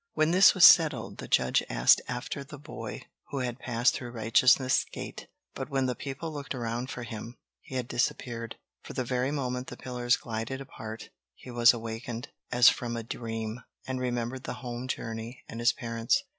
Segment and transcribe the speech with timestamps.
[0.13, 4.83] When this was settled, the judge asked after the boy who had passed through Righteousness'
[4.91, 8.55] Gate; but when the people looked around for him, he had disappeared.
[8.81, 13.61] For the very moment the pillars glided apart, he was awakened, as from a dream,
[13.85, 16.23] and remembered the home journey and his parents.